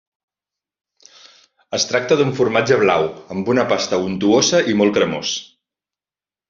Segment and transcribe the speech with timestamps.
[1.79, 3.07] Es tracta d'un formatge blau,
[3.37, 5.41] amb una pasta untuosa i molt cremós.